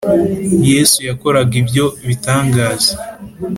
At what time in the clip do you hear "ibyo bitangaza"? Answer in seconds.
1.61-2.91